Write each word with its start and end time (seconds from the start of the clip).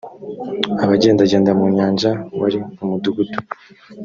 abagendagenda 0.83 1.51
mu 1.59 1.65
nyanja 1.77 2.11
wari 2.39 2.59
umudugudu 2.83 3.37